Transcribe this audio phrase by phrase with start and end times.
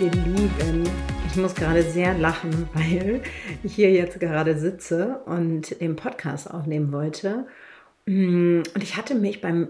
[0.00, 0.88] Ihr Lieben.
[1.28, 3.22] Ich muss gerade sehr lachen, weil
[3.62, 7.46] ich hier jetzt gerade sitze und den Podcast aufnehmen wollte.
[8.04, 9.68] Mm, und ich hatte mich beim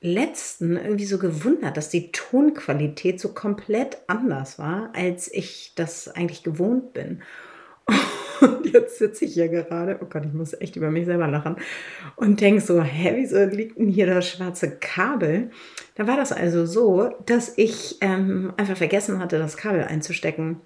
[0.00, 6.42] letzten irgendwie so gewundert, dass die Tonqualität so komplett anders war, als ich das eigentlich
[6.42, 7.22] gewohnt bin.
[8.40, 11.56] Und jetzt sitze ich hier gerade, oh Gott, ich muss echt über mich selber lachen
[12.16, 15.50] und denke so, hä, wieso liegt denn hier das schwarze Kabel?
[15.94, 20.60] Da war das also so, dass ich ähm, einfach vergessen hatte, das Kabel einzustecken.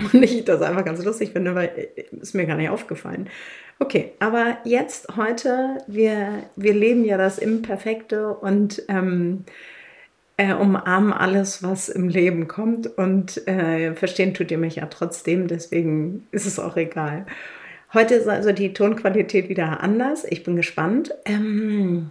[0.12, 1.88] Und ich das einfach ganz lustig finde, weil
[2.20, 3.28] es äh, mir gar nicht aufgefallen.
[3.80, 9.44] Okay, aber jetzt, heute, wir, wir leben ja das Imperfekte und ähm,
[10.38, 15.48] äh, umarmen alles, was im Leben kommt und äh, verstehen tut ihr mich ja trotzdem,
[15.48, 17.26] deswegen ist es auch egal.
[17.92, 20.24] Heute ist also die Tonqualität wieder anders.
[20.24, 21.12] Ich bin gespannt.
[21.24, 22.10] Ähm,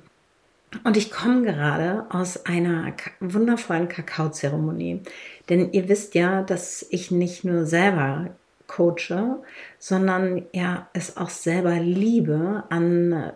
[0.84, 5.02] und ich komme gerade aus einer wundervollen Kakaozeremonie.
[5.50, 8.32] Denn ihr wisst ja, dass ich nicht nur selber
[8.68, 9.38] coache,
[9.80, 13.32] sondern ja es auch selber liebe, an,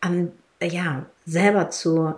[0.00, 2.14] an ja, selber zu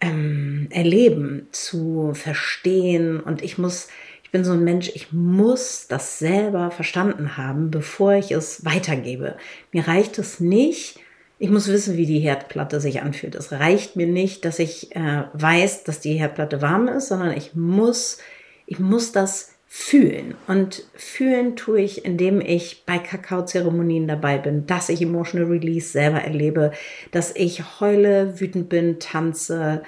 [0.00, 3.20] ähm, erleben, zu verstehen.
[3.20, 3.88] Und ich muss,
[4.22, 9.36] ich bin so ein Mensch, ich muss das selber verstanden haben, bevor ich es weitergebe.
[9.72, 11.00] Mir reicht es nicht,
[11.40, 13.36] ich muss wissen, wie die Herdplatte sich anfühlt.
[13.36, 17.54] Es reicht mir nicht, dass ich äh, weiß, dass die Herdplatte warm ist, sondern ich
[17.54, 18.18] muss,
[18.66, 20.34] ich muss das fühlen.
[20.46, 26.22] Und fühlen tue ich, indem ich bei Kakaozeremonien dabei bin, dass ich Emotional Release selber
[26.22, 26.72] erlebe,
[27.12, 29.82] dass ich heule, wütend bin, tanze,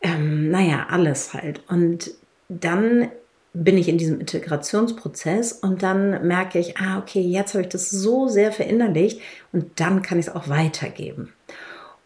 [0.00, 1.60] ähm, naja, alles halt.
[1.68, 2.10] Und
[2.48, 3.10] dann
[3.52, 7.90] bin ich in diesem Integrationsprozess und dann merke ich, ah, okay, jetzt habe ich das
[7.90, 9.20] so sehr verinnerlicht
[9.52, 11.34] und dann kann ich es auch weitergeben.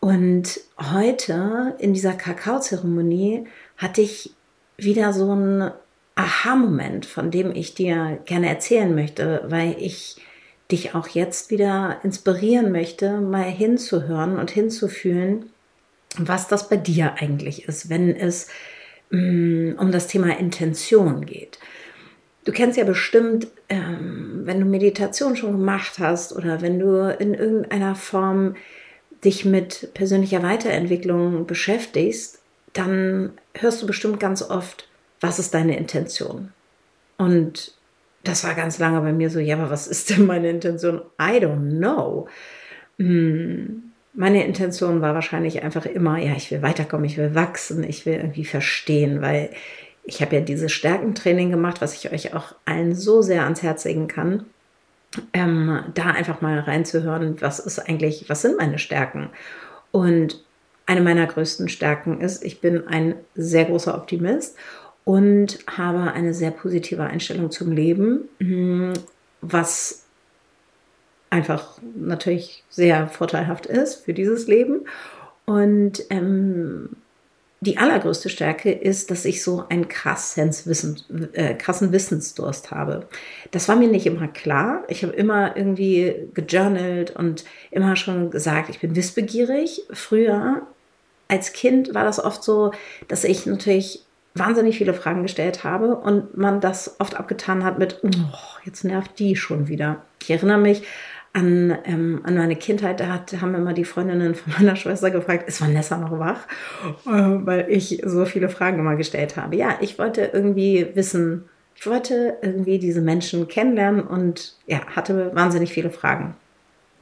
[0.00, 3.47] Und heute in dieser Kakaozeremonie
[3.77, 4.34] hatte ich
[4.77, 5.71] wieder so einen
[6.22, 10.16] Aha-Moment, von dem ich dir gerne erzählen möchte, weil ich
[10.71, 15.50] dich auch jetzt wieder inspirieren möchte, mal hinzuhören und hinzufühlen,
[16.16, 18.49] was das bei dir eigentlich ist, wenn es
[19.12, 21.59] Mm, um das Thema Intention geht.
[22.47, 27.34] Du kennst ja bestimmt, ähm, wenn du Meditation schon gemacht hast oder wenn du in
[27.34, 28.56] irgendeiner Form
[29.22, 32.41] dich mit persönlicher Weiterentwicklung beschäftigst,
[32.72, 34.88] dann hörst du bestimmt ganz oft,
[35.22, 36.53] was ist deine Intention?
[37.16, 37.75] Und
[38.25, 41.00] das war ganz lange bei mir so, ja, aber was ist denn meine Intention?
[41.21, 42.28] I don't know.
[42.99, 48.05] Hm meine Intention war wahrscheinlich einfach immer, ja, ich will weiterkommen, ich will wachsen, ich
[48.05, 49.50] will irgendwie verstehen, weil
[50.05, 53.84] ich habe ja dieses Stärkentraining gemacht, was ich euch auch allen so sehr ans Herz
[53.84, 54.44] legen kann.
[55.32, 59.31] Ähm, da einfach mal reinzuhören, was ist eigentlich, was sind meine Stärken?
[59.91, 60.43] Und
[60.87, 64.56] eine meiner größten Stärken ist, ich bin ein sehr großer Optimist
[65.05, 68.93] und habe eine sehr positive Einstellung zum Leben, hm,
[69.41, 70.05] was
[71.31, 74.87] einfach natürlich sehr vorteilhaft ist für dieses Leben.
[75.44, 76.91] Und ähm,
[77.61, 81.00] die allergrößte Stärke ist, dass ich so einen krassen, Wissen,
[81.32, 83.06] äh, krassen Wissensdurst habe.
[83.53, 84.82] Das war mir nicht immer klar.
[84.88, 89.82] Ich habe immer irgendwie gejournalt und immer schon gesagt, ich bin wissbegierig.
[89.93, 90.62] Früher
[91.29, 92.73] als Kind war das oft so,
[93.06, 98.00] dass ich natürlich wahnsinnig viele Fragen gestellt habe und man das oft abgetan hat mit,
[98.02, 98.08] oh,
[98.64, 100.02] jetzt nervt die schon wieder.
[100.23, 100.82] Ich erinnere mich,
[101.34, 105.49] an, ähm, an meine Kindheit, da hat, haben immer die Freundinnen von meiner Schwester gefragt,
[105.49, 106.46] ist Vanessa noch wach?
[107.06, 109.56] Äh, weil ich so viele Fragen immer gestellt habe.
[109.56, 111.44] Ja, ich wollte irgendwie wissen,
[111.75, 116.35] ich wollte irgendwie diese Menschen kennenlernen und ja, hatte wahnsinnig viele Fragen.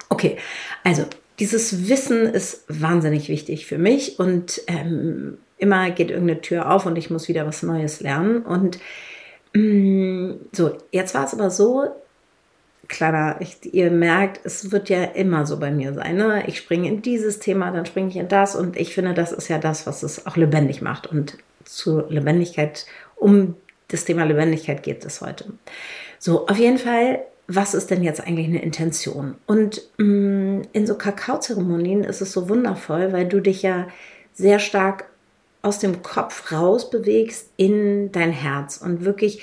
[0.09, 0.37] Okay,
[0.85, 1.05] also
[1.39, 6.97] dieses Wissen ist wahnsinnig wichtig für mich und ähm, immer geht irgendeine Tür auf und
[6.97, 8.43] ich muss wieder was Neues lernen.
[8.43, 8.79] Und
[9.55, 11.89] mm, so, jetzt war es aber so,
[12.89, 16.17] kleiner, ich, ihr merkt, es wird ja immer so bei mir sein.
[16.17, 16.43] Ne?
[16.47, 19.49] Ich springe in dieses Thema, dann springe ich in das und ich finde, das ist
[19.49, 21.07] ja das, was es auch lebendig macht.
[21.07, 22.87] Und zu Lebendigkeit,
[23.17, 23.55] um
[23.89, 25.47] das Thema Lebendigkeit geht es heute.
[26.19, 29.37] So, auf jeden Fall, was ist denn jetzt eigentlich eine Intention?
[29.47, 33.89] Und mh, mm, in so Kakaozeremonien ist es so wundervoll, weil du dich ja
[34.33, 35.10] sehr stark
[35.63, 39.43] aus dem Kopf raus bewegst in dein Herz und wirklich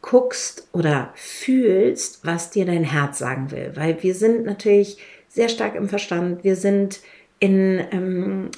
[0.00, 3.72] guckst oder fühlst, was dir dein Herz sagen will.
[3.74, 4.98] Weil wir sind natürlich
[5.28, 6.44] sehr stark im Verstand.
[6.44, 7.00] Wir sind
[7.38, 8.50] in, ähm,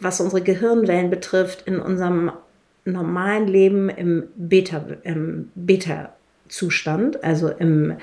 [0.00, 2.30] was unsere Gehirnwellen betrifft, in unserem
[2.84, 7.96] normalen Leben im Beta-Zustand, Beta also im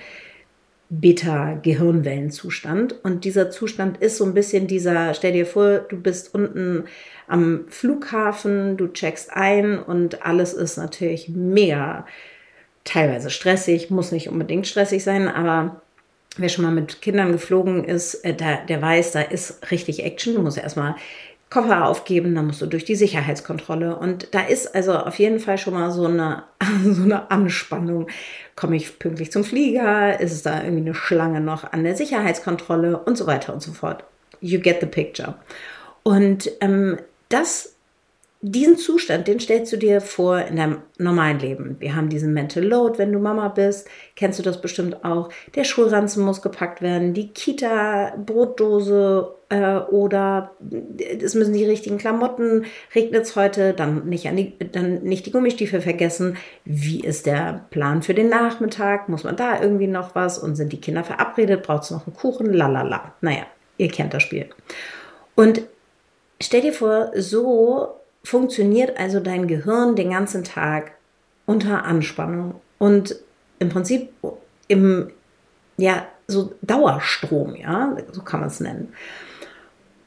[0.91, 3.03] Beta-Gehirnwellenzustand.
[3.03, 6.83] Und dieser Zustand ist so ein bisschen dieser, stell dir vor, du bist unten
[7.27, 12.05] am Flughafen, du checkst ein und alles ist natürlich mega
[12.83, 15.81] teilweise stressig, muss nicht unbedingt stressig sein, aber
[16.35, 20.35] wer schon mal mit Kindern geflogen ist, äh, der, der weiß, da ist richtig Action.
[20.35, 20.95] Du musst erstmal
[21.51, 23.97] Koffer aufgeben, dann musst du durch die Sicherheitskontrolle.
[23.97, 26.43] Und da ist also auf jeden Fall schon mal so eine,
[26.85, 28.07] so eine Anspannung.
[28.55, 30.19] Komme ich pünktlich zum Flieger?
[30.19, 33.73] Ist es da irgendwie eine Schlange noch an der Sicherheitskontrolle und so weiter und so
[33.73, 34.05] fort?
[34.39, 35.35] You get the picture.
[36.03, 37.70] Und ähm, das
[38.43, 41.75] diesen Zustand, den stellst du dir vor in deinem normalen Leben.
[41.79, 45.29] Wir haben diesen Mental Load, wenn du Mama bist, kennst du das bestimmt auch.
[45.53, 50.55] Der Schulranzen muss gepackt werden, die Kita-Brotdose äh, oder
[51.21, 52.65] es müssen die richtigen Klamotten.
[52.95, 56.37] Regnet es heute, dann nicht, die, dann nicht die Gummistiefel vergessen.
[56.65, 59.07] Wie ist der Plan für den Nachmittag?
[59.07, 60.39] Muss man da irgendwie noch was?
[60.39, 61.61] Und sind die Kinder verabredet?
[61.61, 62.51] Braucht es noch einen Kuchen?
[62.51, 63.13] Lalala.
[63.21, 63.45] Naja,
[63.77, 64.47] ihr kennt das Spiel.
[65.35, 65.61] Und
[66.39, 70.91] stell dir vor, so funktioniert also dein Gehirn den ganzen Tag
[71.45, 73.15] unter Anspannung und
[73.59, 74.09] im Prinzip
[74.67, 75.11] im,
[75.77, 78.93] ja, so Dauerstrom, ja, so kann man es nennen.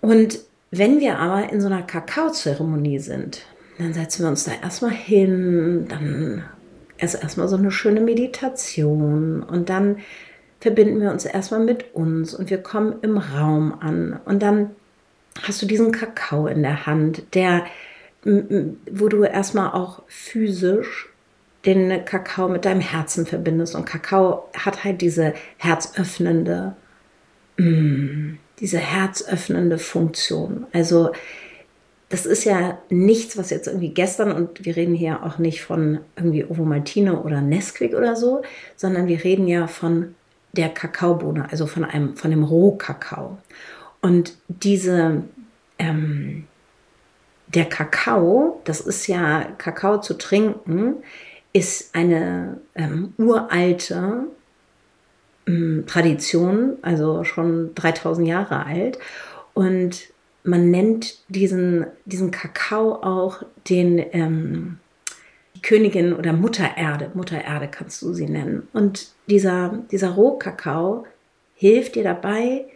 [0.00, 0.38] Und
[0.70, 3.42] wenn wir aber in so einer Kakaozeremonie sind,
[3.78, 6.44] dann setzen wir uns da erstmal hin, dann
[6.98, 9.98] ist erstmal so eine schöne Meditation und dann
[10.60, 14.70] verbinden wir uns erstmal mit uns und wir kommen im Raum an und dann
[15.42, 17.64] hast du diesen Kakao in der Hand, der
[18.24, 21.08] wo du erstmal auch physisch
[21.64, 23.74] den Kakao mit deinem Herzen verbindest.
[23.74, 26.76] Und Kakao hat halt diese herzöffnende,
[27.58, 30.66] diese herzöffnende Funktion.
[30.72, 31.12] Also
[32.08, 36.00] das ist ja nichts, was jetzt irgendwie gestern, und wir reden hier auch nicht von
[36.16, 38.42] irgendwie Ovomaltine oder Nesquik oder so,
[38.76, 40.14] sondern wir reden ja von
[40.52, 43.38] der Kakaobohne, also von einem, von dem Rohkakao.
[44.00, 45.24] Und diese,
[45.78, 46.44] ähm,
[47.54, 50.96] der Kakao, das ist ja Kakao zu trinken,
[51.52, 54.24] ist eine ähm, uralte
[55.46, 58.98] ähm, Tradition, also schon 3000 Jahre alt.
[59.54, 60.08] Und
[60.42, 64.78] man nennt diesen, diesen Kakao auch den ähm,
[65.62, 67.10] Königin oder Mutter Erde.
[67.14, 68.68] Mutter Erde kannst du sie nennen.
[68.72, 71.06] Und dieser, dieser Rohkakao
[71.54, 72.66] hilft dir dabei,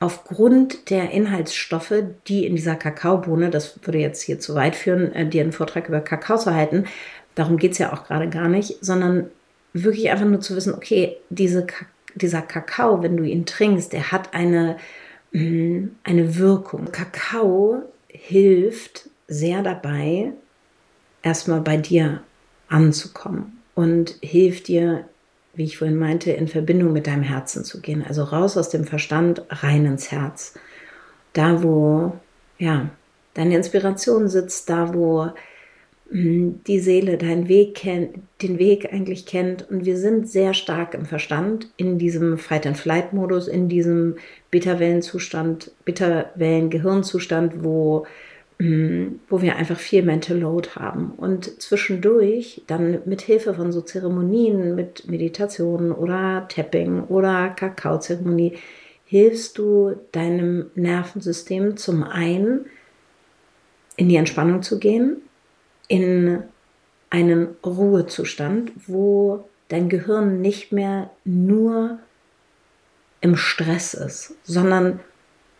[0.00, 5.28] aufgrund der Inhaltsstoffe, die in dieser Kakaobohne, das würde jetzt hier zu weit führen, äh,
[5.28, 6.86] dir einen Vortrag über Kakao zu halten,
[7.34, 9.30] darum geht es ja auch gerade gar nicht, sondern
[9.72, 11.66] wirklich einfach nur zu wissen, okay, diese,
[12.14, 14.78] dieser Kakao, wenn du ihn trinkst, der hat eine,
[15.32, 16.90] mh, mm, eine Wirkung.
[16.90, 20.32] Kakao hilft sehr dabei,
[21.22, 22.22] erstmal bei dir
[22.68, 25.04] anzukommen und hilft dir
[25.54, 28.04] wie ich vorhin meinte, in Verbindung mit deinem Herzen zu gehen.
[28.06, 30.54] Also raus aus dem Verstand, rein ins Herz.
[31.32, 32.12] Da, wo,
[32.58, 32.90] ja,
[33.34, 35.30] deine Inspiration sitzt, da, wo
[36.10, 39.68] hm, die Seele deinen Weg kennt, den Weg eigentlich kennt.
[39.70, 44.16] Und wir sind sehr stark im Verstand in diesem Fight-and-Flight-Modus, in diesem
[44.50, 48.06] Bitterwellenzustand, Bitterwellen-Gehirnzustand, wo.
[48.60, 51.12] Wo wir einfach viel Mental Load haben.
[51.16, 58.58] Und zwischendurch dann mit Hilfe von so Zeremonien, mit Meditationen oder Tapping oder Kakaozeremonie,
[59.06, 62.66] hilfst du deinem Nervensystem zum einen
[63.96, 65.22] in die Entspannung zu gehen,
[65.88, 66.42] in
[67.08, 71.98] einen Ruhezustand, wo dein Gehirn nicht mehr nur
[73.22, 75.00] im Stress ist, sondern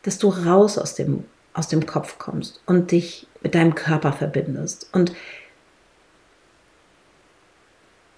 [0.03, 4.89] dass du raus aus dem aus dem Kopf kommst und dich mit deinem Körper verbindest.
[4.93, 5.13] Und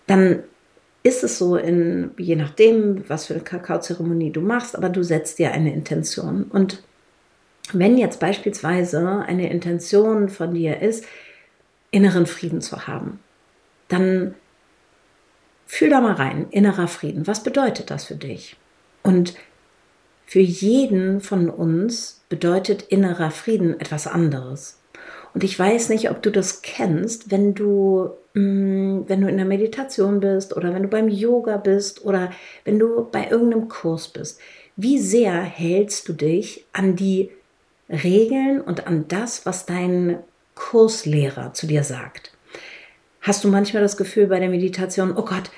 [0.07, 0.43] dann
[1.03, 5.39] ist es so in, je nachdem, was für eine Kakaozeremonie du machst, aber du setzt
[5.39, 6.45] dir eine Intention.
[6.45, 6.83] Und
[7.73, 11.05] wenn jetzt beispielsweise eine Intention von dir ist,
[11.91, 13.21] inneren Frieden zu haben,
[13.89, 14.35] dann
[15.67, 17.27] fühl da mal rein, innerer Frieden.
[17.27, 18.57] Was bedeutet das für dich?
[19.03, 19.35] Und
[20.33, 24.79] für jeden von uns bedeutet innerer Frieden etwas anderes.
[25.35, 29.45] Und ich weiß nicht, ob du das kennst, wenn du, mm, wenn du in der
[29.45, 32.31] Meditation bist oder wenn du beim Yoga bist oder
[32.65, 34.41] wenn du bei irgendeinem Kurs bist.
[34.75, 37.31] Wie sehr hältst du dich an die
[37.91, 40.17] Regeln und an das, was dein
[40.55, 42.33] Kurslehrer zu dir sagt?
[43.21, 45.51] Hast du manchmal das Gefühl bei der Meditation, oh Gott,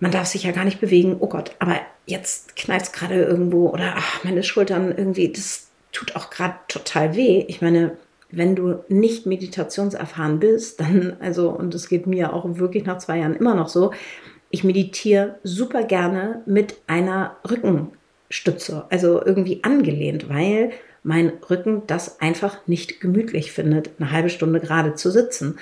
[0.00, 1.76] man darf sich ja gar nicht bewegen, oh Gott, aber
[2.06, 7.14] jetzt knallt es gerade irgendwo oder ach, meine Schultern irgendwie, das tut auch gerade total
[7.14, 7.44] weh.
[7.48, 7.96] Ich meine,
[8.30, 13.18] wenn du nicht meditationserfahren bist, dann, also, und es geht mir auch wirklich nach zwei
[13.18, 13.92] Jahren immer noch so,
[14.50, 20.70] ich meditiere super gerne mit einer Rückenstütze, also irgendwie angelehnt, weil
[21.02, 25.58] mein Rücken das einfach nicht gemütlich findet, eine halbe Stunde gerade zu sitzen.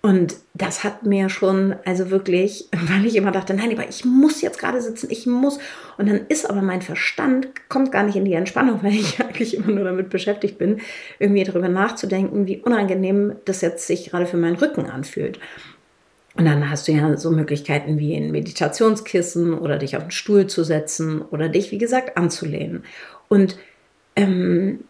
[0.00, 4.40] Und das hat mir schon, also wirklich, weil ich immer dachte, nein, aber ich muss
[4.40, 5.58] jetzt gerade sitzen, ich muss.
[5.96, 9.54] Und dann ist aber mein Verstand, kommt gar nicht in die Entspannung, weil ich eigentlich
[9.54, 10.80] immer nur damit beschäftigt bin,
[11.18, 15.40] irgendwie darüber nachzudenken, wie unangenehm das jetzt sich gerade für meinen Rücken anfühlt.
[16.36, 20.46] Und dann hast du ja so Möglichkeiten wie ein Meditationskissen oder dich auf einen Stuhl
[20.46, 22.84] zu setzen oder dich, wie gesagt, anzulehnen.
[23.26, 23.58] Und
[24.14, 24.84] ähm,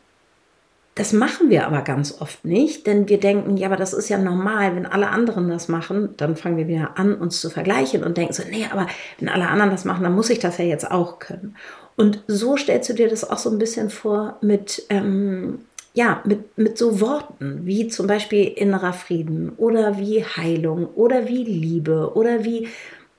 [0.99, 4.19] das machen wir aber ganz oft nicht, denn wir denken, ja, aber das ist ja
[4.19, 8.17] normal, wenn alle anderen das machen, dann fangen wir wieder an, uns zu vergleichen und
[8.17, 8.89] denken so, nee, aber
[9.21, 11.55] wenn alle anderen das machen, dann muss ich das ja jetzt auch können.
[11.95, 15.61] Und so stellst du dir das auch so ein bisschen vor mit, ähm,
[15.95, 21.45] ja, mit, mit so Worten wie zum Beispiel innerer Frieden oder wie Heilung oder wie
[21.45, 22.67] Liebe oder wie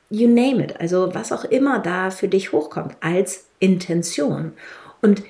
[0.09, 4.51] you name it, also was auch immer da für dich hochkommt als Intention.
[5.01, 5.23] Und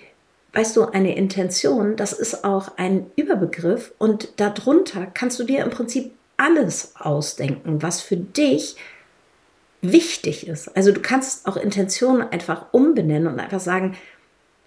[0.54, 5.70] weißt du, eine Intention, das ist auch ein Überbegriff und darunter kannst du dir im
[5.70, 8.76] Prinzip alles ausdenken, was für dich
[9.82, 10.76] wichtig ist.
[10.76, 13.96] Also du kannst auch Intentionen einfach umbenennen und einfach sagen,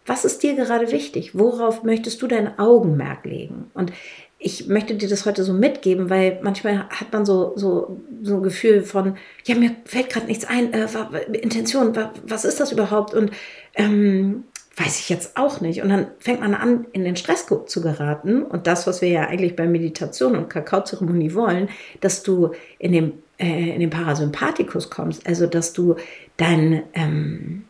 [0.07, 1.39] was ist dir gerade wichtig?
[1.39, 3.71] Worauf möchtest du dein Augenmerk legen?
[3.75, 3.93] Und
[4.39, 8.43] ich möchte dir das heute so mitgeben, weil manchmal hat man so, so, so ein
[8.43, 10.89] Gefühl von, ja, mir fällt gerade nichts ein, äh,
[11.33, 13.15] Intention, was ist das überhaupt?
[13.15, 13.31] Und
[13.75, 14.45] ähm,
[14.76, 15.83] weiß ich jetzt auch nicht.
[15.83, 18.43] Und dann fängt man an, in den Stress zu geraten.
[18.43, 21.69] Und das, was wir ja eigentlich bei Meditation und Kakaozeremonie wollen,
[22.00, 25.97] dass du in dem, äh, in den Parasympathikus kommst, also dass du
[26.38, 27.64] dein, ähm,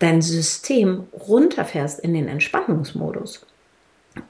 [0.00, 3.46] dein System runterfährst in den Entspannungsmodus.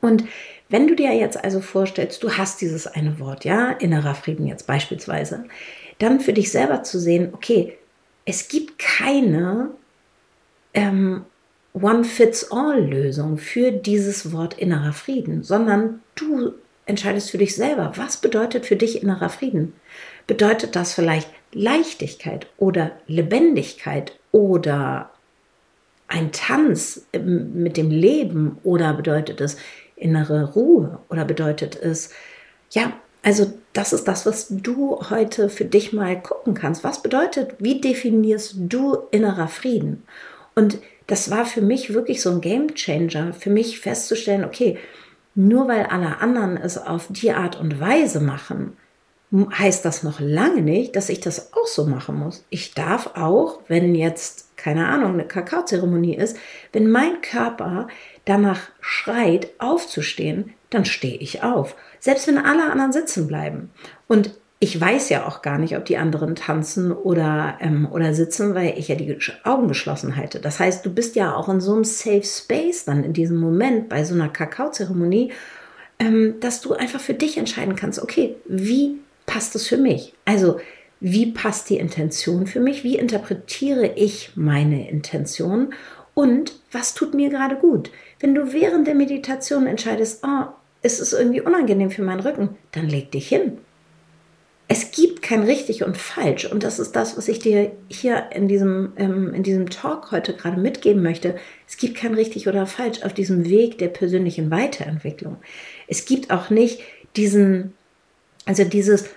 [0.00, 0.24] Und
[0.68, 4.68] wenn du dir jetzt also vorstellst, du hast dieses eine Wort, ja, innerer Frieden jetzt
[4.68, 5.44] beispielsweise,
[5.98, 7.76] dann für dich selber zu sehen, okay,
[8.24, 9.70] es gibt keine
[10.74, 11.24] ähm,
[11.74, 16.52] One-Fits-All-Lösung für dieses Wort innerer Frieden, sondern du
[16.84, 19.72] entscheidest für dich selber, was bedeutet für dich innerer Frieden?
[20.26, 25.10] Bedeutet das vielleicht Leichtigkeit oder Lebendigkeit oder
[26.08, 29.56] ein Tanz mit dem Leben oder bedeutet es
[29.96, 32.10] innere Ruhe oder bedeutet es,
[32.70, 36.84] ja, also das ist das, was du heute für dich mal gucken kannst.
[36.84, 40.02] Was bedeutet, wie definierst du innerer Frieden?
[40.54, 44.78] Und das war für mich wirklich so ein Game Changer, für mich festzustellen, okay,
[45.34, 48.76] nur weil alle anderen es auf die Art und Weise machen,
[49.32, 52.44] heißt das noch lange nicht, dass ich das auch so machen muss.
[52.50, 56.36] Ich darf auch, wenn jetzt, keine Ahnung, eine Kakaozeremonie ist,
[56.72, 57.88] wenn mein Körper
[58.26, 61.76] danach schreit, aufzustehen, dann stehe ich auf.
[61.98, 63.70] Selbst wenn alle anderen sitzen bleiben.
[64.06, 68.54] Und ich weiß ja auch gar nicht, ob die anderen tanzen oder, ähm, oder sitzen,
[68.54, 70.38] weil ich ja die Augen geschlossen halte.
[70.38, 73.88] Das heißt, du bist ja auch in so einem Safe Space dann in diesem Moment
[73.88, 75.32] bei so einer Kakaozeremonie,
[75.98, 80.14] ähm, dass du einfach für dich entscheiden kannst, okay, wie passt es für mich?
[80.26, 80.60] Also,
[81.00, 82.84] wie passt die Intention für mich?
[82.84, 85.74] Wie interpretiere ich meine Intention?
[86.14, 87.90] Und was tut mir gerade gut?
[88.20, 90.52] Wenn du während der Meditation entscheidest, oh,
[90.82, 93.58] es ist irgendwie unangenehm für meinen Rücken, dann leg dich hin
[94.72, 96.46] es gibt kein richtig und falsch.
[96.46, 100.32] Und das ist das, was ich dir hier in diesem, ähm, in diesem Talk heute
[100.32, 101.36] gerade mitgeben möchte.
[101.68, 105.36] Es gibt kein richtig oder falsch auf diesem Weg der persönlichen Weiterentwicklung.
[105.88, 106.80] Es gibt auch nicht
[107.16, 107.74] diesen,
[108.46, 109.10] also dieses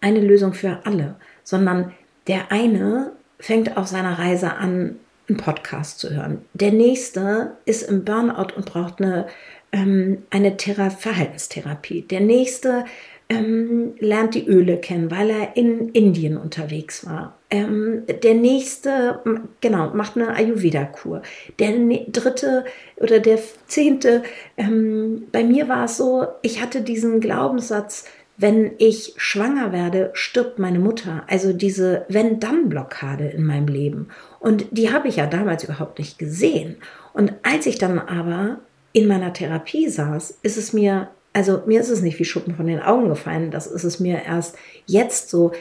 [0.00, 1.92] eine Lösung für alle, sondern
[2.28, 6.44] der eine fängt auf seiner Reise an, einen Podcast zu hören.
[6.54, 9.26] Der nächste ist im Burnout und braucht eine,
[9.72, 12.02] ähm, eine Thera Verhaltenstherapie.
[12.02, 12.84] Der nächste
[13.32, 17.38] ähm, lernt die Öle kennen, weil er in Indien unterwegs war.
[17.50, 19.20] Ähm, der nächste,
[19.60, 21.22] genau, macht eine Ayurveda-Kur.
[21.58, 21.72] Der
[22.08, 22.64] dritte
[22.96, 24.22] oder der zehnte,
[24.56, 30.58] ähm, bei mir war es so, ich hatte diesen Glaubenssatz, wenn ich schwanger werde, stirbt
[30.58, 31.24] meine Mutter.
[31.28, 34.08] Also diese Wenn-Dann-Blockade in meinem Leben.
[34.40, 36.76] Und die habe ich ja damals überhaupt nicht gesehen.
[37.12, 38.58] Und als ich dann aber
[38.92, 42.66] in meiner Therapie saß, ist es mir also mir ist es nicht wie Schuppen von
[42.66, 43.50] den Augen gefallen.
[43.50, 45.52] Das ist es mir erst jetzt so,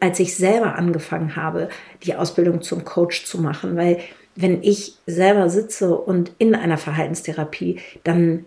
[0.00, 1.68] als ich selber angefangen habe,
[2.02, 3.76] die Ausbildung zum Coach zu machen.
[3.76, 3.98] Weil
[4.34, 8.44] wenn ich selber sitze und in einer Verhaltenstherapie, dann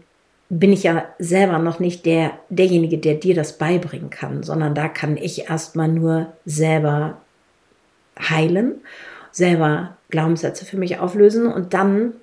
[0.49, 4.87] bin ich ja selber noch nicht der, derjenige, der dir das beibringen kann, sondern da
[4.87, 7.21] kann ich erstmal nur selber
[8.19, 8.75] heilen,
[9.31, 12.13] selber Glaubenssätze für mich auflösen und dann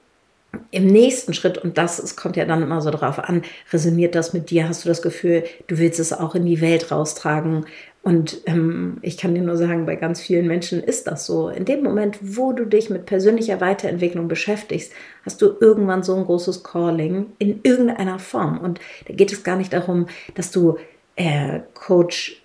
[0.71, 4.33] im nächsten Schritt, und das es kommt ja dann immer so drauf an, resoniert das
[4.33, 4.69] mit dir?
[4.69, 7.67] Hast du das Gefühl, du willst es auch in die Welt raustragen?
[8.03, 11.49] Und ähm, ich kann dir nur sagen, bei ganz vielen Menschen ist das so.
[11.49, 14.93] In dem Moment, wo du dich mit persönlicher Weiterentwicklung beschäftigst,
[15.25, 18.59] hast du irgendwann so ein großes Calling in irgendeiner Form.
[18.59, 20.77] Und da geht es gar nicht darum, dass du
[21.17, 22.43] äh, Coach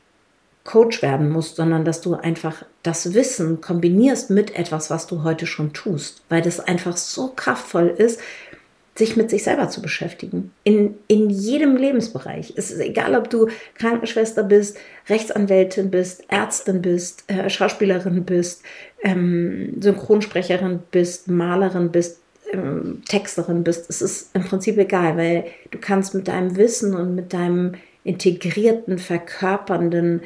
[0.64, 5.48] Coach werden musst, sondern dass du einfach das Wissen kombinierst mit etwas, was du heute
[5.48, 8.20] schon tust, weil das einfach so kraftvoll ist,
[8.96, 10.52] sich mit sich selber zu beschäftigen.
[10.64, 12.54] In, in jedem Lebensbereich.
[12.58, 14.78] Es ist egal, ob du Krankenschwester bist,
[15.10, 18.64] Rechtsanwältin bist, Ärztin bist, äh, Schauspielerin bist,
[19.02, 22.20] ähm, Synchronsprecherin bist, Malerin bist,
[22.52, 23.90] ähm, Texterin bist.
[23.90, 28.98] Es ist im Prinzip egal, weil du kannst mit deinem Wissen und mit deinem integrierten,
[28.98, 30.22] verkörpernden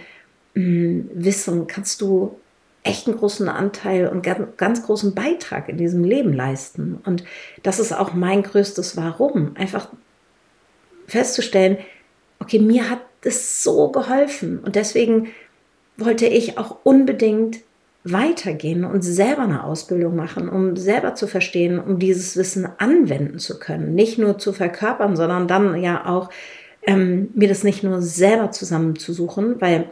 [0.56, 2.38] wissen, kannst du
[2.84, 4.26] echt einen großen Anteil und
[4.58, 7.00] ganz großen Beitrag in diesem Leben leisten.
[7.04, 7.24] Und
[7.64, 9.56] das ist auch mein größtes Warum.
[9.56, 9.90] Einfach
[11.08, 11.78] festzustellen,
[12.40, 14.60] okay, mir hat es so geholfen.
[14.60, 15.30] Und deswegen
[15.98, 17.60] wollte ich auch unbedingt
[18.04, 23.58] weitergehen und selber eine Ausbildung machen, um selber zu verstehen, um dieses Wissen anwenden zu
[23.58, 23.96] können.
[23.96, 26.30] Nicht nur zu verkörpern, sondern dann ja auch
[26.84, 29.90] ähm, mir das nicht nur selber zusammenzusuchen, weil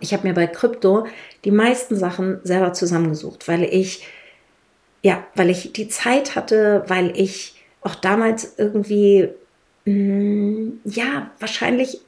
[0.00, 1.06] ich habe mir bei Krypto
[1.44, 4.06] die meisten Sachen selber zusammengesucht, weil ich,
[5.02, 9.28] ja, weil ich die Zeit hatte, weil ich auch damals irgendwie,
[9.84, 12.00] mh, mm, ja, wahrscheinlich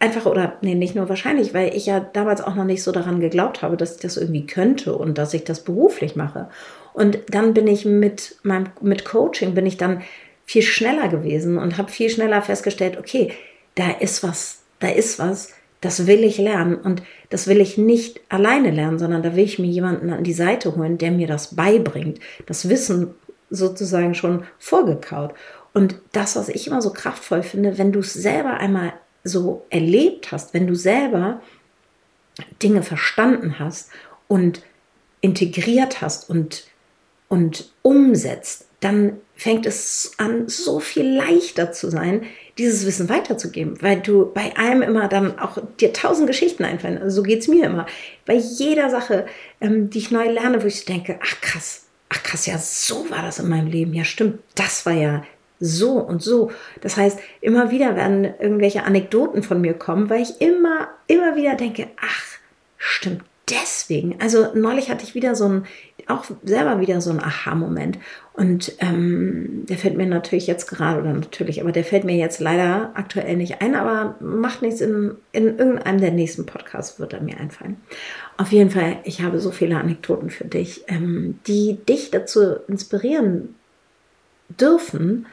[0.00, 3.20] einfach, oder nee, nicht nur wahrscheinlich, weil ich ja damals auch noch nicht so daran
[3.20, 6.48] geglaubt habe, dass ich das irgendwie könnte und dass ich das beruflich mache.
[6.94, 10.02] Und dann bin ich mit meinem, mit Coaching bin ich dann
[10.44, 13.32] viel schneller gewesen und habe viel schneller festgestellt, okay,
[13.74, 18.20] da ist was, da ist was, das will ich lernen und das will ich nicht
[18.28, 21.54] alleine lernen, sondern da will ich mir jemanden an die Seite holen, der mir das
[21.54, 23.14] beibringt, das Wissen
[23.50, 25.34] sozusagen schon vorgekaut.
[25.72, 30.32] Und das, was ich immer so kraftvoll finde, wenn du es selber einmal so erlebt
[30.32, 31.40] hast, wenn du selber
[32.62, 33.90] Dinge verstanden hast
[34.26, 34.62] und
[35.20, 36.66] integriert hast und,
[37.28, 42.22] und umsetzt, dann fängt es an, so viel leichter zu sein,
[42.58, 46.98] dieses Wissen weiterzugeben, weil du bei allem immer dann auch dir tausend Geschichten einfallen.
[46.98, 47.86] Also so geht es mir immer.
[48.26, 49.26] Bei jeder Sache,
[49.60, 53.22] ähm, die ich neu lerne, wo ich denke, ach krass, ach krass, ja, so war
[53.22, 53.94] das in meinem Leben.
[53.94, 55.22] Ja, stimmt, das war ja
[55.60, 56.50] so und so.
[56.80, 61.54] Das heißt, immer wieder werden irgendwelche Anekdoten von mir kommen, weil ich immer, immer wieder
[61.54, 62.24] denke, ach,
[62.76, 64.20] stimmt, deswegen.
[64.20, 65.66] Also neulich hatte ich wieder so ein,
[66.06, 67.98] auch selber wieder so ein Aha-Moment.
[68.32, 72.40] Und ähm, der fällt mir natürlich jetzt gerade, oder natürlich, aber der fällt mir jetzt
[72.40, 77.20] leider aktuell nicht ein, aber macht nichts, in, in irgendeinem der nächsten Podcasts wird er
[77.20, 77.76] mir einfallen.
[78.36, 83.54] Auf jeden Fall, ich habe so viele Anekdoten für dich, ähm, die dich dazu inspirieren
[84.48, 85.26] dürfen,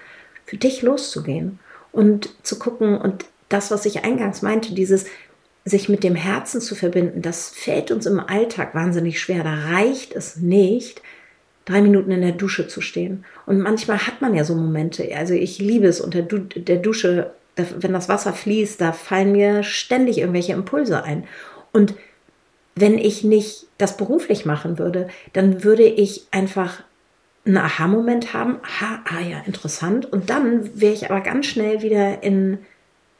[0.45, 1.59] für dich loszugehen
[1.91, 5.05] und zu gucken und das, was ich eingangs meinte, dieses
[5.65, 9.43] sich mit dem Herzen zu verbinden, das fällt uns im Alltag wahnsinnig schwer.
[9.43, 11.01] Da reicht es nicht,
[11.65, 13.25] drei Minuten in der Dusche zu stehen.
[13.47, 15.09] Und manchmal hat man ja so Momente.
[15.15, 20.19] Also ich liebe es unter der Dusche, wenn das Wasser fließt, da fallen mir ständig
[20.19, 21.25] irgendwelche Impulse ein.
[21.73, 21.95] Und
[22.75, 26.83] wenn ich nicht das beruflich machen würde, dann würde ich einfach
[27.45, 28.59] einen Aha-Moment haben.
[28.63, 30.05] Aha, ah ja, interessant.
[30.05, 32.59] Und dann wäre ich aber ganz schnell wieder in,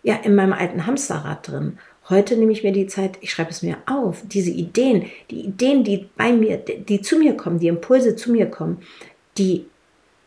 [0.03, 1.79] ja, in meinem alten Hamsterrad drin.
[2.07, 5.83] Heute nehme ich mir die Zeit, ich schreibe es mir auf, diese Ideen, die Ideen,
[5.83, 8.77] die bei mir, die zu mir kommen, die Impulse zu mir kommen,
[9.39, 9.65] die,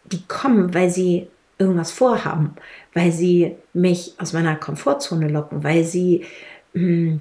[0.07, 2.57] die kommen, weil sie irgendwas vorhaben,
[2.95, 6.25] weil sie mich aus meiner Komfortzone locken, weil sie
[6.75, 7.21] hm,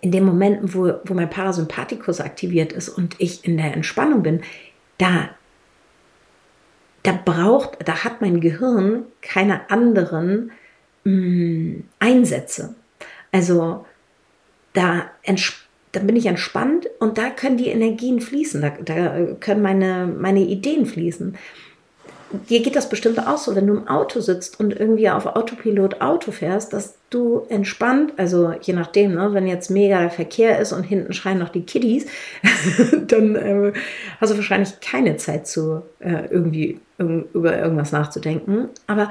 [0.00, 4.40] in den Momenten, wo, wo mein Parasympathikus aktiviert ist und ich in der Entspannung bin,
[4.98, 5.30] da,
[7.04, 10.50] da braucht, da hat mein Gehirn keine anderen
[11.04, 12.74] mh, hm, Einsätze.
[13.34, 13.84] Also
[14.74, 15.10] da,
[15.92, 20.40] da bin ich entspannt und da können die Energien fließen, da, da können meine, meine
[20.40, 21.36] Ideen fließen
[22.48, 26.00] dir geht das bestimmt auch so, wenn du im Auto sitzt und irgendwie auf Autopilot
[26.00, 30.72] Auto fährst, dass du entspannt, also je nachdem, ne, wenn jetzt mega der Verkehr ist
[30.72, 32.06] und hinten schreien noch die Kiddies,
[33.06, 33.72] dann äh,
[34.20, 38.68] hast du wahrscheinlich keine Zeit zu äh, irgendwie irg über irgendwas nachzudenken.
[38.86, 39.10] Aber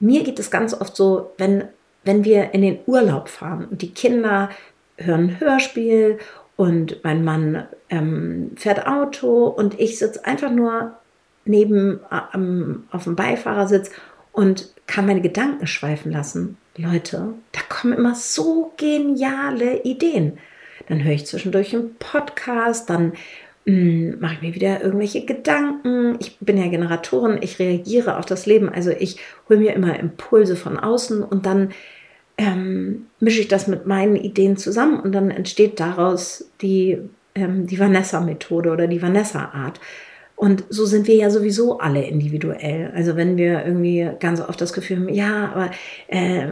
[0.00, 1.64] mir geht es ganz oft so, wenn,
[2.04, 4.50] wenn wir in den Urlaub fahren und die Kinder
[4.96, 6.18] hören ein Hörspiel
[6.56, 10.96] und mein Mann ähm, fährt Auto und ich sitze einfach nur
[11.44, 12.00] neben
[12.34, 13.90] ähm, auf dem Beifahrersitz
[14.32, 16.56] und kann meine Gedanken schweifen lassen.
[16.76, 20.38] Leute, da kommen immer so geniale Ideen.
[20.88, 23.12] Dann höre ich zwischendurch einen Podcast, dann
[23.64, 26.16] mache ich mir wieder irgendwelche Gedanken.
[26.18, 28.68] Ich bin ja Generatorin, ich reagiere auf das Leben.
[28.68, 31.70] Also ich hole mir immer Impulse von außen und dann
[32.38, 36.98] ähm, mische ich das mit meinen Ideen zusammen und dann entsteht daraus die,
[37.34, 39.78] ähm, die Vanessa-Methode oder die Vanessa-Art.
[40.34, 42.90] Und so sind wir ja sowieso alle individuell.
[42.96, 45.70] Also wenn wir irgendwie ganz oft das Gefühl haben, ja, aber
[46.08, 46.46] äh,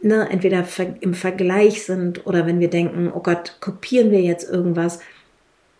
[0.00, 0.64] ne, entweder
[1.00, 5.00] im Vergleich sind oder wenn wir denken, oh Gott, kopieren wir jetzt irgendwas,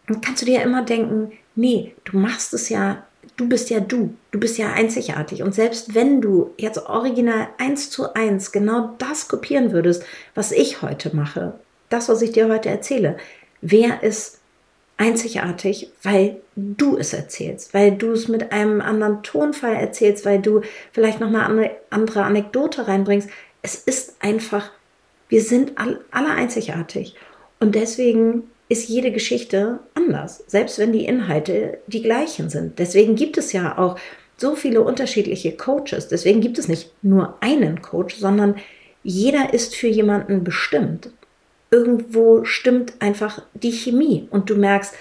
[0.07, 3.05] dann kannst du dir ja immer denken, nee, du machst es ja,
[3.37, 5.43] du bist ja du, du bist ja einzigartig.
[5.43, 10.83] Und selbst wenn du jetzt original eins zu eins genau das kopieren würdest, was ich
[10.83, 11.55] heute mache,
[11.89, 13.17] das, was ich dir heute erzähle,
[13.61, 14.41] wer ist
[14.97, 20.61] einzigartig, weil du es erzählst, weil du es mit einem anderen Tonfall erzählst, weil du
[20.93, 23.29] vielleicht noch eine andere Anekdote reinbringst.
[23.63, 24.71] Es ist einfach,
[25.29, 27.17] wir sind alle einzigartig.
[27.59, 32.79] Und deswegen ist jede Geschichte anders, selbst wenn die Inhalte die gleichen sind.
[32.79, 33.99] Deswegen gibt es ja auch
[34.37, 36.09] so viele unterschiedliche Coaches.
[36.09, 38.57] Deswegen gibt es nicht nur einen Coach, sondern
[39.03, 41.11] jeder ist für jemanden bestimmt
[41.75, 44.95] irgendwo stimmt einfach die Chemie und du merkst,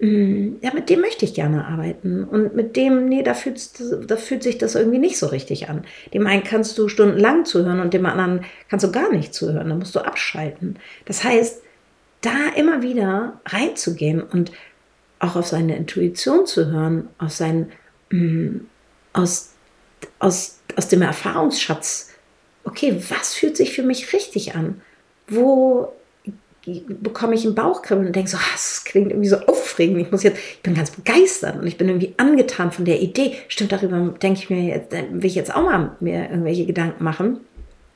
[0.00, 2.24] mm, ja, mit dem möchte ich gerne arbeiten.
[2.24, 3.34] Und mit dem, nee, da
[4.06, 5.86] da fühlt sich das irgendwie nicht so richtig an.
[6.12, 9.70] Dem einen kannst du stundenlang zuhören und dem anderen kannst du gar nicht zuhören.
[9.70, 10.76] Da musst du abschalten.
[11.06, 11.62] Das heißt,
[12.20, 14.52] da immer wieder reinzugehen und
[15.20, 17.72] auch auf seine Intuition zu hören, auf sein,
[18.10, 18.58] mm,
[19.12, 19.52] aus,
[20.18, 22.10] aus, aus dem Erfahrungsschatz.
[22.64, 24.80] Okay, was fühlt sich für mich richtig an?
[25.26, 25.92] Wo
[26.88, 30.00] bekomme ich ein Bauchkribbeln und denke so, ah, das klingt irgendwie so aufregend.
[30.00, 33.36] Ich muss jetzt, ich bin ganz begeistert und ich bin irgendwie angetan von der Idee.
[33.48, 37.40] Stimmt, darüber denke ich mir jetzt, will ich jetzt auch mal mir irgendwelche Gedanken machen.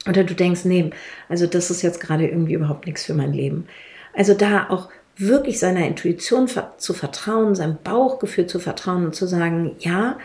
[0.09, 0.91] Oder du denkst, nee,
[1.29, 3.67] also das ist jetzt gerade irgendwie überhaupt nichts für mein Leben.
[4.15, 6.49] Also da auch wirklich seiner Intuition
[6.79, 10.19] zu vertrauen, seinem Bauchgefühl zu vertrauen und zu sagen, ja,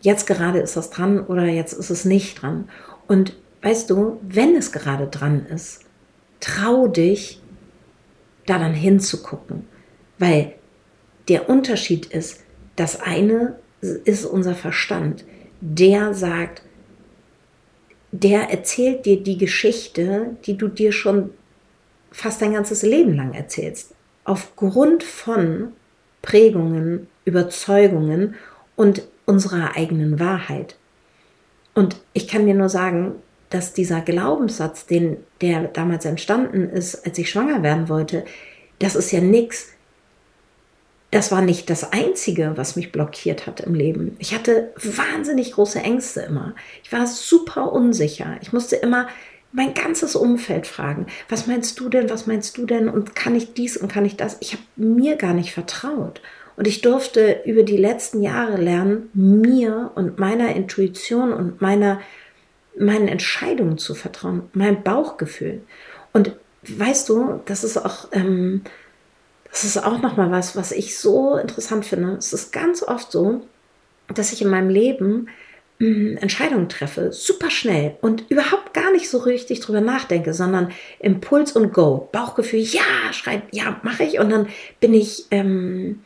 [0.00, 2.68] jetzt gerade ist das dran oder jetzt ist es nicht dran.
[3.06, 5.80] Und weißt du, wenn es gerade dran ist,
[6.40, 7.40] trau dich,
[8.46, 9.66] da dann hinzugucken.
[10.18, 10.54] Weil
[11.28, 12.44] der Unterschied ist,
[12.76, 15.24] das eine ist unser Verstand.
[15.60, 16.62] Der sagt,
[18.12, 21.30] der erzählt dir die Geschichte, die du dir schon
[22.14, 23.92] fast dein ganzes Leben lang erzählst.
[24.24, 25.72] Aufgrund von
[26.22, 28.36] Prägungen, Überzeugungen
[28.76, 30.76] und unserer eigenen Wahrheit.
[31.74, 33.16] Und ich kann dir nur sagen,
[33.50, 38.24] dass dieser Glaubenssatz, den, der damals entstanden ist, als ich schwanger werden wollte,
[38.78, 39.68] das ist ja nichts.
[41.10, 44.16] Das war nicht das Einzige, was mich blockiert hat im Leben.
[44.18, 46.54] Ich hatte wahnsinnig große Ängste immer.
[46.82, 48.36] Ich war super unsicher.
[48.40, 49.08] Ich musste immer
[49.54, 53.54] mein ganzes Umfeld fragen, was meinst du denn, was meinst du denn und kann ich
[53.54, 54.36] dies und kann ich das?
[54.40, 56.20] Ich habe mir gar nicht vertraut.
[56.56, 62.00] Und ich durfte über die letzten Jahre lernen, mir und meiner Intuition und meiner
[62.76, 65.62] meinen Entscheidungen zu vertrauen, meinem Bauchgefühl.
[66.12, 68.62] Und weißt du, das ist auch, ähm,
[69.50, 72.16] das ist auch nochmal was, was ich so interessant finde.
[72.16, 73.42] Es ist ganz oft so,
[74.12, 75.28] dass ich in meinem Leben
[75.80, 81.72] Entscheidungen treffe, super schnell und überhaupt gar nicht so richtig drüber nachdenke, sondern Impuls und
[81.72, 84.20] Go, Bauchgefühl, ja, schreit, ja, mache ich.
[84.20, 84.46] Und dann
[84.80, 86.00] bin ich ähm,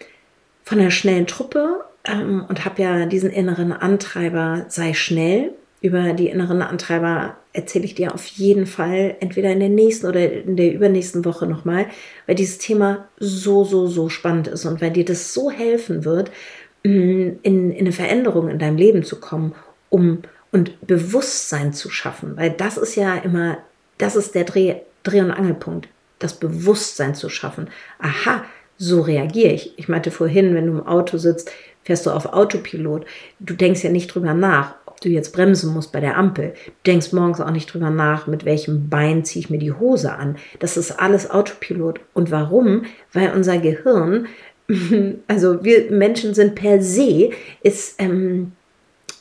[0.64, 6.28] von einer schnellen Truppe ähm, und habe ja diesen inneren Antreiber, sei schnell, über die
[6.28, 10.72] inneren Antreiber erzähle ich dir auf jeden Fall entweder in der nächsten oder in der
[10.72, 11.86] übernächsten Woche nochmal,
[12.26, 16.32] weil dieses Thema so, so, so spannend ist und weil dir das so helfen wird,
[16.82, 19.54] in, in eine Veränderung in deinem Leben zu kommen,
[19.90, 23.58] um und Bewusstsein zu schaffen, weil das ist ja immer,
[23.98, 25.88] das ist der Dreh, Dreh- und Angelpunkt,
[26.18, 27.68] das Bewusstsein zu schaffen.
[27.98, 28.44] Aha,
[28.76, 29.78] so reagiere ich.
[29.78, 31.50] Ich meinte vorhin, wenn du im Auto sitzt,
[31.82, 33.04] fährst du auf Autopilot.
[33.40, 36.54] Du denkst ja nicht drüber nach, ob du jetzt bremsen musst bei der Ampel.
[36.66, 40.12] Du denkst morgens auch nicht drüber nach, mit welchem Bein ziehe ich mir die Hose
[40.12, 40.36] an.
[40.60, 42.00] Das ist alles Autopilot.
[42.14, 42.84] Und warum?
[43.12, 44.26] Weil unser Gehirn,
[45.26, 47.30] also wir Menschen sind per se,
[47.62, 48.52] ist, ähm,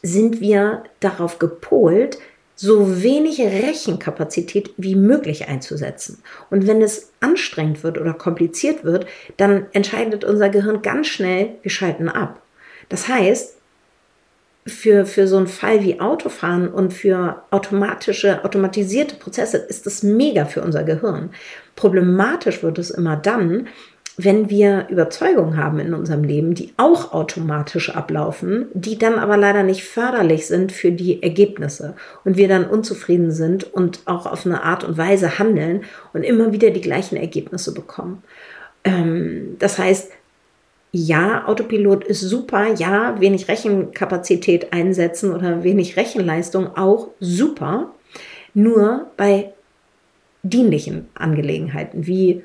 [0.01, 2.17] sind wir darauf gepolt,
[2.55, 6.23] so wenig Rechenkapazität wie möglich einzusetzen.
[6.49, 9.05] Und wenn es anstrengend wird oder kompliziert wird,
[9.37, 12.41] dann entscheidet unser Gehirn ganz schnell, wir schalten ab.
[12.89, 13.57] Das heißt,
[14.65, 20.45] für, für so einen Fall wie Autofahren und für automatische, automatisierte Prozesse ist das mega
[20.45, 21.29] für unser Gehirn.
[21.75, 23.67] Problematisch wird es immer dann,
[24.19, 29.61] wenn wir Überzeugungen haben in unserem Leben, die auch automatisch ablaufen, die dann aber leider
[29.61, 34.63] nicht förderlich sind für die Ergebnisse und wir dann unzufrieden sind und auch auf eine
[34.63, 38.23] Art und Weise handeln und immer wieder die gleichen Ergebnisse bekommen.
[38.83, 40.11] Ähm, das heißt,
[40.91, 47.91] ja, Autopilot ist super, ja, wenig Rechenkapazität einsetzen oder wenig Rechenleistung auch super,
[48.55, 49.53] nur bei
[50.41, 52.43] dienlichen Angelegenheiten wie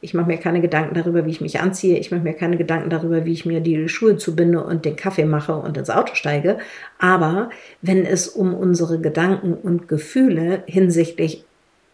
[0.00, 1.98] ich mache mir keine Gedanken darüber, wie ich mich anziehe.
[1.98, 5.26] Ich mache mir keine Gedanken darüber, wie ich mir die Schuhe zubinde und den Kaffee
[5.26, 6.58] mache und ins Auto steige.
[6.98, 7.50] Aber
[7.82, 11.44] wenn es um unsere Gedanken und Gefühle hinsichtlich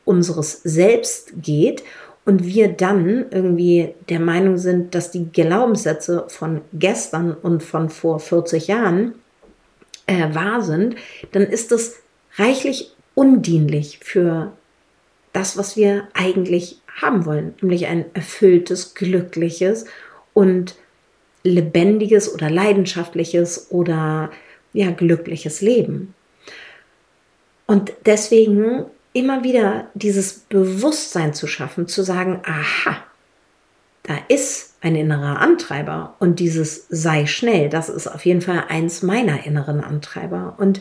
[0.05, 1.83] unseres Selbst geht
[2.25, 8.21] und wir dann irgendwie der Meinung sind, dass die Glaubenssätze von gestern und von vor
[8.21, 9.15] 40 Jahren
[10.07, 10.95] äh, wahr sind,
[11.33, 12.01] dann ist es
[12.37, 14.53] reichlich undienlich für
[15.33, 19.87] das, was wir eigentlich haben wollen, nämlich ein erfülltes, glückliches
[20.35, 20.77] und
[21.43, 24.31] lebendiges oder leidenschaftliches oder
[24.73, 26.15] ja, glückliches Leben.
[27.67, 32.97] Und deswegen immer wieder dieses Bewusstsein zu schaffen, zu sagen, aha,
[34.03, 39.03] da ist ein innerer Antreiber und dieses sei schnell, das ist auf jeden Fall eins
[39.03, 40.55] meiner inneren Antreiber.
[40.59, 40.81] Und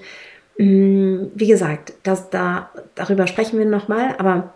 [0.65, 4.53] wie gesagt, das, da, darüber sprechen wir nochmal, aber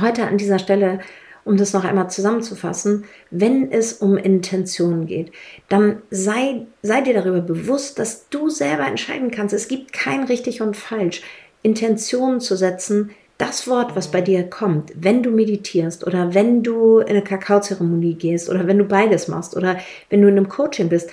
[0.00, 1.00] Heute an dieser Stelle,
[1.44, 5.32] um das noch einmal zusammenzufassen, wenn es um Intention geht,
[5.68, 9.54] dann sei, sei dir darüber bewusst, dass du selber entscheiden kannst.
[9.54, 11.22] Es gibt kein richtig und falsch.
[11.62, 16.98] Intentionen zu setzen, das Wort, was bei dir kommt, wenn du meditierst oder wenn du
[16.98, 19.78] in eine Kakaozeremonie gehst oder wenn du beides machst oder
[20.10, 21.08] wenn du in einem Coaching bist,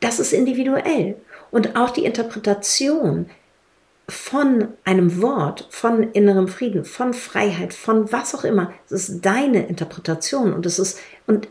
[0.00, 1.16] das ist individuell.
[1.50, 3.30] Und auch die Interpretation,
[4.08, 8.72] von einem Wort, von innerem Frieden, von Freiheit, von was auch immer.
[8.86, 11.48] Es ist deine Interpretation und es ist, und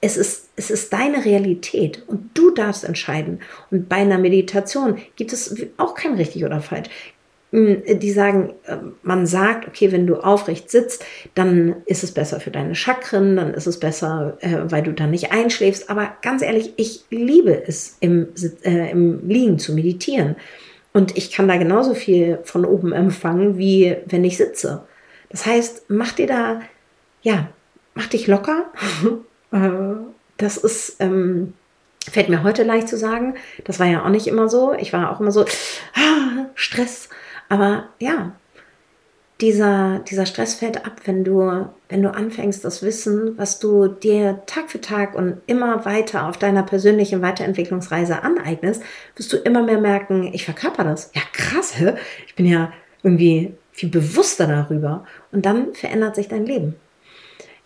[0.00, 3.40] es ist, es ist deine Realität und du darfst entscheiden.
[3.70, 6.88] Und bei einer Meditation gibt es auch kein richtig oder falsch.
[7.52, 12.40] Hm, die sagen, äh, man sagt, okay, wenn du aufrecht sitzt, dann ist es besser
[12.40, 15.90] für deine Chakren, dann ist es besser, äh, weil du dann nicht einschläfst.
[15.90, 18.28] Aber ganz ehrlich, ich liebe es, im,
[18.64, 20.36] äh, im Liegen zu meditieren.
[20.94, 24.84] Und ich kann da genauso viel von oben empfangen, wie wenn ich sitze.
[25.28, 26.60] Das heißt, mach dir da,
[27.20, 27.48] ja,
[27.94, 28.66] mach dich locker.
[29.54, 29.96] Äh,
[30.38, 31.52] das ist, ähm,
[32.10, 33.34] fällt mir heute leicht zu sagen.
[33.64, 34.72] Das war ja auch nicht immer so.
[34.72, 37.10] Ich war auch immer so, ah, Stress.
[37.52, 38.32] Aber ja,
[39.42, 44.40] dieser, dieser Stress fällt ab, wenn du, wenn du anfängst, das Wissen, was du dir
[44.46, 48.82] Tag für Tag und immer weiter auf deiner persönlichen Weiterentwicklungsreise aneignest,
[49.16, 51.10] wirst du immer mehr merken, ich verkörper das.
[51.14, 51.74] Ja, krass,
[52.26, 55.04] ich bin ja irgendwie viel bewusster darüber.
[55.30, 56.76] Und dann verändert sich dein Leben.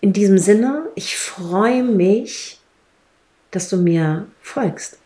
[0.00, 2.58] In diesem Sinne, ich freue mich,
[3.52, 4.98] dass du mir folgst.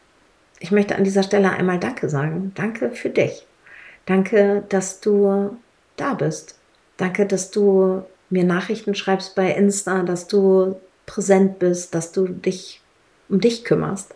[0.58, 2.52] Ich möchte an dieser Stelle einmal Danke sagen.
[2.54, 3.44] Danke für dich.
[4.10, 5.56] Danke, dass du
[5.96, 6.58] da bist.
[6.96, 12.80] Danke, dass du mir Nachrichten schreibst bei Insta, dass du präsent bist, dass du dich
[13.28, 14.12] um dich kümmerst.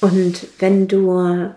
[0.00, 1.50] Und wenn du,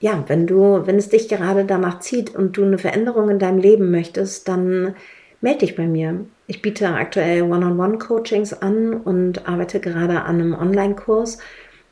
[0.00, 3.58] ja, wenn du, wenn es dich gerade danach zieht und du eine Veränderung in deinem
[3.58, 4.96] Leben möchtest, dann
[5.40, 6.24] melde dich bei mir.
[6.48, 11.38] Ich biete aktuell One-on-One-Coachings an und arbeite gerade an einem Online-Kurs,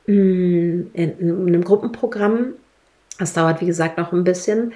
[0.09, 2.55] mm, in einem Gruppenprogramm.
[3.19, 4.73] Das dauert, wie gesagt, noch ein bisschen.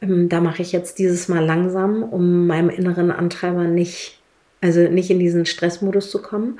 [0.00, 4.20] Ähm, da mache ich jetzt dieses Mal langsam, um meinem inneren Antreiber nicht,
[4.60, 6.58] also nicht in diesen Stressmodus zu kommen.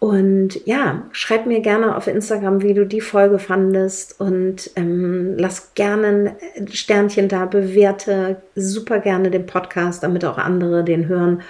[0.00, 5.72] Und ja, schreib mir gerne auf Instagram, wie du die Folge fandest und ähm, lass
[5.74, 11.40] gerne ein Sternchen da, bewerte super gerne den Podcast, damit auch andere den hören.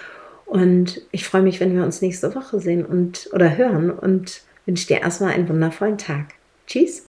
[0.46, 4.86] Und ich freue mich, wenn wir uns nächste Woche sehen und oder hören und wünsche
[4.86, 6.34] dir erstmal einen wundervollen Tag.
[6.68, 7.06] Tschüss.